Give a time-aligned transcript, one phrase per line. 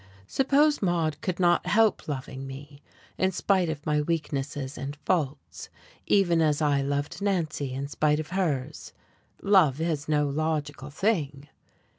[0.25, 2.81] Suppose Maude could not help loving me,
[3.19, 5.69] in spite of my weaknesses and faults,
[6.07, 8.93] even as I loved Nancy in spite of hers?
[9.43, 11.49] Love is no logical thing.